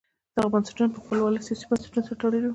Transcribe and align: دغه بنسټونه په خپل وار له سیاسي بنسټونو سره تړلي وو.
دغه 0.35 0.47
بنسټونه 0.53 0.87
په 0.93 0.99
خپل 1.03 1.17
وار 1.19 1.31
له 1.35 1.41
سیاسي 1.47 1.65
بنسټونو 1.69 2.05
سره 2.07 2.17
تړلي 2.19 2.39
وو. 2.41 2.49